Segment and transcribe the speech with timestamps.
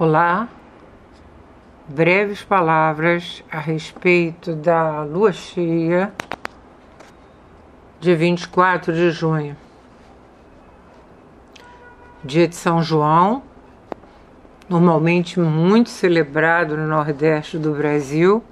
[0.00, 0.48] Olá,
[1.86, 6.10] breves palavras a respeito da lua cheia
[8.00, 9.54] de 24 de junho,
[12.24, 13.42] dia de São João,
[14.70, 18.42] normalmente muito celebrado no Nordeste do Brasil.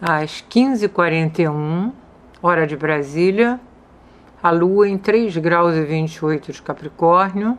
[0.00, 1.92] Às 15h41,
[2.40, 3.60] hora de Brasília,
[4.42, 7.58] a Lua em 3 graus e 28 de Capricórnio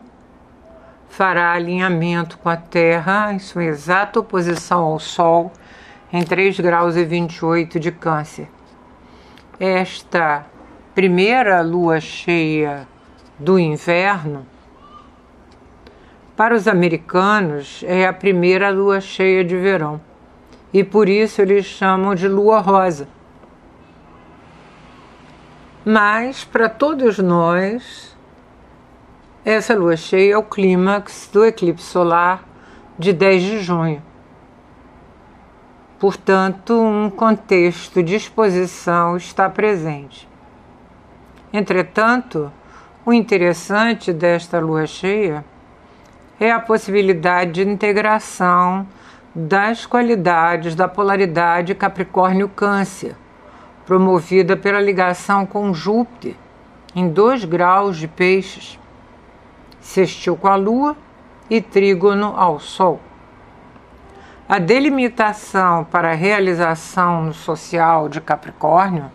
[1.08, 5.52] fará alinhamento com a Terra em sua exata oposição ao Sol
[6.12, 8.48] em 3 graus e 28 de Câncer.
[9.60, 10.44] Esta
[10.94, 12.88] primeira lua cheia
[13.38, 14.44] do inverno,
[16.36, 20.00] para os americanos, é a primeira lua cheia de verão
[20.72, 23.06] e por isso eles chamam de lua rosa.
[25.84, 28.16] Mas, para todos nós,
[29.44, 32.44] essa lua cheia é o clímax do eclipse solar
[32.96, 34.00] de 10 de junho.
[35.98, 40.28] Portanto, um contexto de exposição está presente.
[41.52, 42.52] Entretanto,
[43.04, 45.44] o interessante desta lua cheia
[46.38, 48.86] é a possibilidade de integração
[49.34, 53.16] das qualidades da polaridade Capricórnio-Câncer
[53.86, 56.34] promovida pela ligação com Júpiter,
[56.94, 58.78] em dois graus de peixes,
[59.80, 60.96] sextil com a Lua
[61.50, 63.00] e trígono ao Sol.
[64.48, 69.10] A delimitação para a realização social de Capricórnio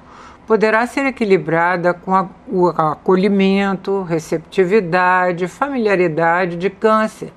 [0.47, 7.31] poderá ser equilibrada com a, o acolhimento, receptividade, familiaridade de Câncer,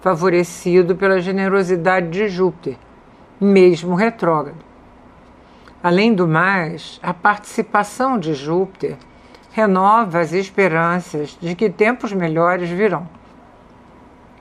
[0.00, 2.76] favorecido pela generosidade de Júpiter,
[3.40, 4.69] mesmo retrógrado.
[5.82, 8.98] Além do mais, a participação de Júpiter
[9.50, 13.08] renova as esperanças de que tempos melhores virão.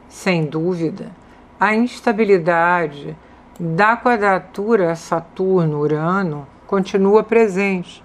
[0.10, 1.12] Sem dúvida,
[1.58, 3.16] a instabilidade
[3.58, 8.04] da quadratura Saturno-Urano continua presente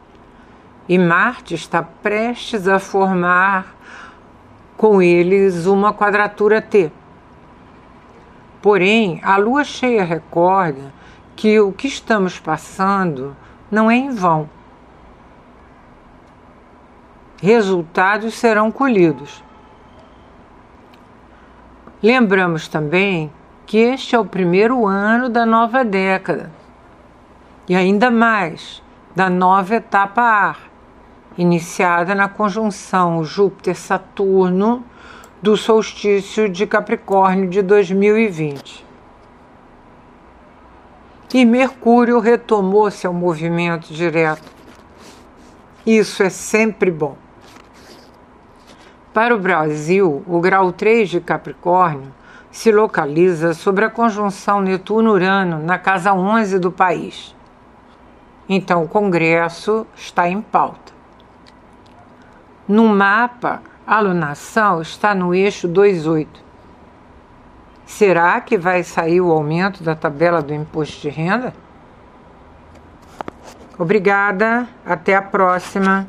[0.89, 3.75] e Marte está prestes a formar
[4.77, 6.93] com eles uma quadratura T.
[8.63, 10.93] Porém, a lua cheia recorda
[11.37, 13.37] que o que estamos passando
[13.71, 14.49] não é em vão.
[17.43, 19.43] Resultados serão colhidos.
[22.03, 23.33] Lembramos também
[23.67, 26.53] que este é o primeiro ano da nova década
[27.69, 28.83] e ainda mais
[29.17, 30.59] da nova etapa ar,
[31.37, 34.85] iniciada na conjunção Júpiter-Saturno
[35.43, 38.84] do solstício de Capricórnio de 2020
[41.33, 44.53] e Mercúrio retomou seu movimento direto.
[45.87, 47.17] Isso é sempre bom.
[49.13, 52.13] Para o Brasil, o grau 3 de Capricórnio
[52.51, 57.35] se localiza sobre a conjunção Netuno-Urano na casa 11 do país.
[58.49, 60.93] Então, o Congresso está em pauta.
[62.67, 66.44] No mapa, a alunação está no eixo 28
[67.87, 71.53] Será que vai sair o aumento da tabela do imposto de renda?
[73.79, 76.07] Obrigada, até a próxima.